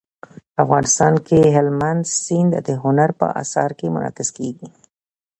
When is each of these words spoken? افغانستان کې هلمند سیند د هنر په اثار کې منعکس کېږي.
افغانستان 0.63 1.13
کې 1.27 1.39
هلمند 1.55 2.03
سیند 2.23 2.51
د 2.67 2.69
هنر 2.83 3.09
په 3.19 3.27
اثار 3.41 3.69
کې 3.79 3.93
منعکس 3.93 4.29
کېږي. 4.37 4.67